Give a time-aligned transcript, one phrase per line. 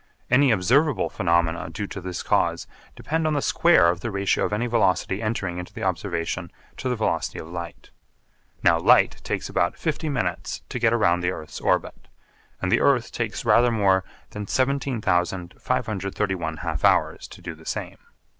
[0.31, 2.65] Any observable phenomena due to this cause
[2.95, 6.89] depend on the square of the ratio of any velocity entering into the observation to
[6.89, 7.91] the velocity of light.
[8.63, 12.07] Now light takes about fifty minutes to get round the earth's orbit;
[12.59, 17.99] and the earth takes rather more than 17,531 half hours to do the same.